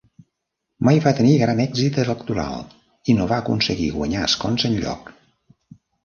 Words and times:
Mai 0.87 0.99
va 1.01 1.11
tenir 1.17 1.33
gran 1.41 1.59
èxit 1.65 1.99
electoral 2.03 2.63
i 3.13 3.15
no 3.17 3.27
va 3.33 3.37
aconseguir 3.43 3.91
guanyar 3.97 4.23
escons 4.29 4.65
enlloc. 4.71 5.13